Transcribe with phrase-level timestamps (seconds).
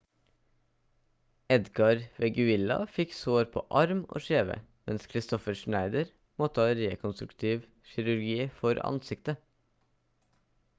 [1.55, 4.57] edgar veguilla fikk sår på arm og kjeve
[4.89, 6.11] mens kristoffer schneider
[6.45, 9.49] måtte ha rekonstruktiv kirurgi for ansiktet